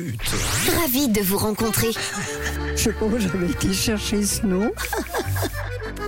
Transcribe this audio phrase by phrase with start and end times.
[0.00, 1.88] Ravi de vous rencontrer.
[2.76, 4.72] Je où j'avais été chercher ce nom.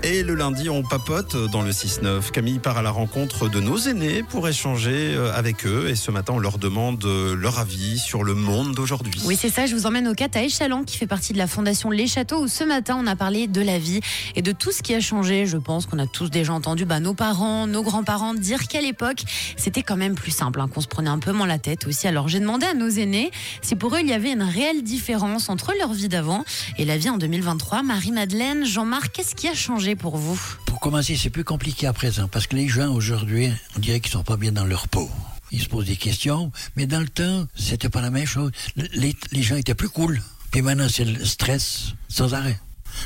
[0.03, 2.31] Et le lundi, on papote dans le 6-9.
[2.31, 5.91] Camille part à la rencontre de nos aînés pour échanger euh, avec eux.
[5.91, 9.21] Et ce matin, on leur demande euh, leur avis sur le monde d'aujourd'hui.
[9.27, 9.67] Oui, c'est ça.
[9.67, 12.41] Je vous emmène au 4 à Échalon, qui fait partie de la fondation Les Châteaux,
[12.41, 14.01] où ce matin, on a parlé de la vie
[14.37, 15.45] et de tout ce qui a changé.
[15.45, 19.25] Je pense qu'on a tous déjà entendu bah, nos parents, nos grands-parents dire qu'à l'époque,
[19.57, 22.09] c'était quand même plus simple, hein, qu'on se prenait un peu moins la tête aussi.
[22.09, 23.31] Alors, j'ai demandé à nos aînés
[23.61, 26.43] si pour eux, il y avait une réelle différence entre leur vie d'avant
[26.79, 27.83] et la vie en 2023.
[27.83, 32.29] Marie-Madeleine, Jean-Marc, qu'est-ce qui a changé pour vous Pour commencer, c'est plus compliqué à présent
[32.29, 35.09] parce que les gens aujourd'hui, on dirait qu'ils sont pas bien dans leur peau.
[35.53, 38.53] Ils se posent des questions, mais dans le temps, c'était pas la même chose.
[38.77, 40.23] Les, les gens étaient plus cool.
[40.53, 42.59] Puis maintenant, c'est le stress sans arrêt.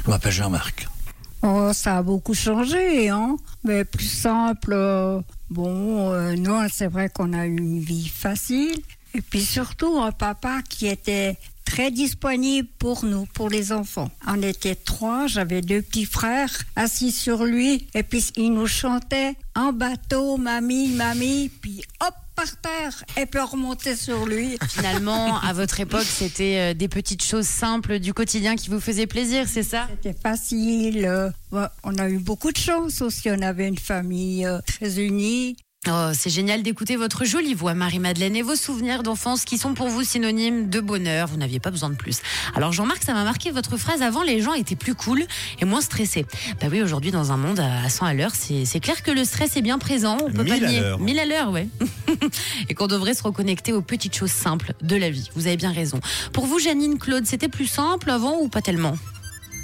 [0.04, 0.88] Je m'appelle Jean-Marc.
[1.42, 3.36] Oh, ça a beaucoup changé, hein.
[3.64, 4.72] Mais plus simple.
[4.72, 8.76] euh, bon, euh, nous, c'est vrai qu'on a eu une vie facile.
[9.14, 11.36] Et puis surtout, un papa qui était
[11.74, 14.08] très disponible pour nous, pour les enfants.
[14.28, 17.88] On était trois, j'avais deux petits frères assis sur lui.
[17.94, 23.04] Et puis, il nous chantait en bateau, mamie, mamie, puis hop, par terre.
[23.16, 24.56] Et puis, on remontait sur lui.
[24.68, 29.08] Finalement, à votre époque, c'était euh, des petites choses simples du quotidien qui vous faisaient
[29.08, 29.88] plaisir, c'est ça?
[29.90, 31.04] C'était facile.
[31.04, 31.30] euh,
[31.82, 33.30] on a eu beaucoup de chance aussi.
[33.32, 35.56] On avait une famille euh, très unie.
[35.86, 39.88] Oh, c'est génial d'écouter votre jolie voix, Marie-Madeleine, et vos souvenirs d'enfance qui sont pour
[39.88, 41.28] vous synonymes de bonheur.
[41.28, 42.20] Vous n'aviez pas besoin de plus.
[42.54, 45.24] Alors, Jean-Marc, ça m'a marqué votre phrase avant, les gens étaient plus cool
[45.60, 46.24] et moins stressés.
[46.60, 49.56] Bah oui, aujourd'hui, dans un monde à 100 à l'heure, c'est clair que le stress
[49.56, 50.16] est bien présent.
[50.22, 50.80] On peut pas 1000 à nier.
[50.80, 51.00] l'heure.
[51.00, 51.68] 1000 à l'heure, ouais.
[52.70, 55.28] et qu'on devrait se reconnecter aux petites choses simples de la vie.
[55.34, 56.00] Vous avez bien raison.
[56.32, 58.96] Pour vous, Janine, Claude, c'était plus simple avant ou pas tellement?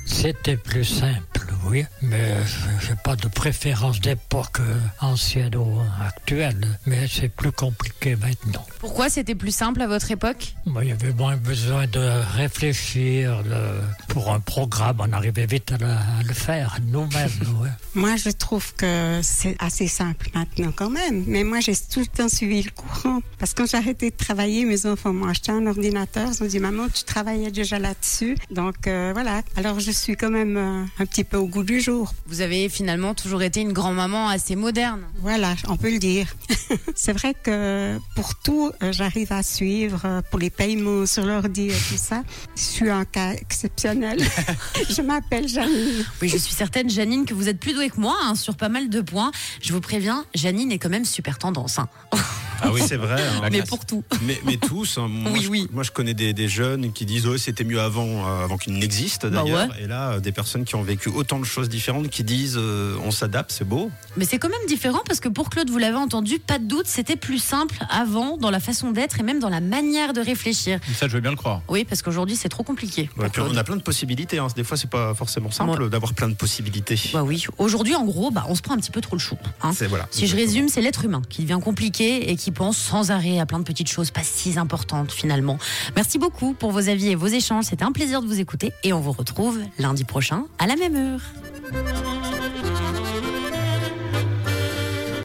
[0.05, 1.30] C'était plus simple,
[1.67, 2.35] oui, mais
[2.81, 8.65] j'ai pas de préférence d'époque euh, ancienne ou actuelle, mais c'est plus compliqué maintenant.
[8.81, 10.55] Pourquoi c'était plus simple à votre époque?
[10.67, 12.01] Il y avait moins besoin de
[12.37, 13.81] réfléchir de-
[14.13, 17.31] pour un programme, on arrivait vite à, le- à le faire nous-mêmes.
[17.63, 17.69] ouais.
[17.95, 21.25] Moi, je trouve que c'est assez simple maintenant quand même.
[21.27, 23.21] Mais moi, j'ai tout le temps suivi le courant.
[23.39, 26.29] Parce que quand j'ai arrêté de travailler, mes enfants m'ont acheté un ordinateur.
[26.33, 28.37] Ils ont dit, maman, tu travaillais déjà là-dessus.
[28.51, 29.43] Donc euh, voilà.
[29.57, 32.15] Alors, je suis quand même euh, un petit peu au goût du jour.
[32.27, 35.03] Vous avez finalement toujours été une grand-maman assez moderne.
[35.21, 36.27] Voilà, on peut le dire.
[36.95, 40.01] c'est vrai que pour tout, euh, j'arrive à suivre.
[40.07, 42.23] euh, Pour les paiements sur l'ordi et tout ça,
[42.57, 44.19] je suis un cas exceptionnel.
[44.89, 46.05] je m'appelle Janine.
[46.23, 48.69] Oui, je suis certaine, Janine, que vous êtes plus douée que moi hein, sur pas
[48.71, 49.33] mal de points.
[49.61, 51.79] Je vous préviens, Janine est quand même super tendance.
[51.79, 51.89] hein.
[52.63, 53.23] Ah oui, c'est vrai.
[53.23, 53.49] hein.
[53.51, 54.03] Mais pour tout.
[54.23, 54.99] Mais, mais tous.
[54.99, 55.09] hein.
[55.09, 55.69] Moi, Oui, je, oui.
[55.73, 58.75] moi, je connais des, des jeunes qui disent oh, c'était mieux avant, euh, avant qu'il
[58.75, 59.69] n'existe Bah d'ailleurs.
[59.81, 62.97] Et là, euh, des personnes qui ont vécu autant de choses différentes qui disent euh,
[63.05, 63.91] on s'adapte, c'est beau.
[64.17, 66.87] Mais c'est quand même différent parce que pour Claude, vous l'avez entendu, pas de doute,
[66.87, 70.81] c'était plus simple avant dans la façon d'être et même dans la manière de réfléchir.
[70.95, 71.63] Ça, je veux bien le croire.
[71.69, 73.09] Oui, parce qu'aujourd'hui, c'est trop compliqué.
[73.17, 74.39] Ouais, puis on a plein de possibilités.
[74.39, 74.47] hein.
[74.55, 77.01] Des fois, c'est pas forcément simple d'avoir plein de possibilités.
[77.13, 79.37] Bah oui, aujourd'hui, en gros, bah, on se prend un petit peu trop le chou.
[79.63, 79.73] hein.
[79.89, 80.07] Voilà.
[80.11, 83.47] Si je résume, c'est l'être humain qui devient compliqué et qui pense sans arrêt à
[83.47, 85.59] plein de petites choses pas si importantes finalement.
[85.97, 87.65] Merci beaucoup pour vos avis et vos échanges.
[87.65, 90.97] C'était un plaisir de vous écouter et on vous retrouve lundi prochain à la même
[90.97, 91.21] heure.